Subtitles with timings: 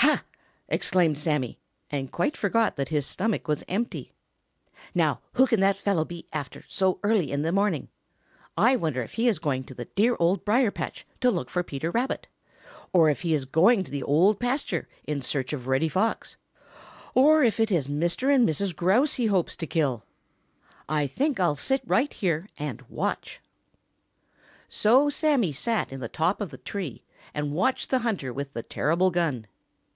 [0.00, 0.24] "Ha!"
[0.74, 4.12] exclaimed Sammy, and quite forgot that his stomach was empty.
[4.96, 7.88] "Now who can that fellow be after so early in the morning?
[8.56, 11.62] I wonder if he is going to the dear Old Briar patch to look for
[11.62, 12.26] Peter Rabbit,
[12.92, 16.36] or if he is going to the Old Pasture in search of Reddy Fox,
[17.14, 18.34] or if it is Mr.
[18.34, 18.74] and Mrs.
[18.74, 20.04] Grouse he hopes to kill.
[20.88, 23.40] I think I'll sit right here and watch."
[24.66, 28.64] So Sammy sat in the top of the tree and watched the hunter with the
[28.64, 29.46] terrible gun.